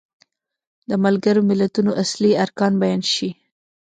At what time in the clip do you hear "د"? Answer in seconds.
0.89-0.91